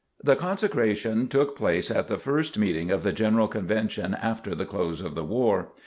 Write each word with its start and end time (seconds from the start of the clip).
The 0.23 0.35
consecration 0.35 1.27
took 1.27 1.55
place 1.55 1.91
at 1.91 2.07
the 2.07 2.17
first 2.17 2.57
meeting 2.57 2.89
of 2.89 3.03
the 3.03 3.11
General 3.13 3.47
Convention 3.47 4.15
after 4.15 4.55
the 4.55 4.65
close 4.65 4.99
of 4.99 5.13
the 5.13 5.23
war. 5.23 5.73